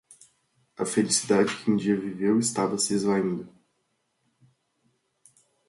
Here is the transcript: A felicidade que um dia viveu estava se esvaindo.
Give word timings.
A 0.79 0.83
felicidade 0.83 1.55
que 1.57 1.69
um 1.69 1.75
dia 1.75 1.95
viveu 1.95 2.39
estava 2.39 2.75
se 2.79 2.95
esvaindo. 2.95 3.47